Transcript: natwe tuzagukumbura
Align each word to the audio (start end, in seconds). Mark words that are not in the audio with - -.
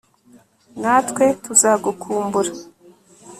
natwe 0.81 1.25
tuzagukumbura 1.43 2.51